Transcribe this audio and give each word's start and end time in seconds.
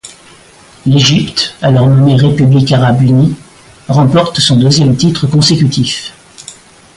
L'Égypte, 0.87 1.53
alors 1.61 1.87
nommée 1.87 2.15
République 2.15 2.71
arabe 2.71 3.03
unie, 3.03 3.35
remporte 3.87 4.39
son 4.39 4.57
deuxième 4.57 4.97
titre 4.97 5.27
consécutif. 5.27 6.15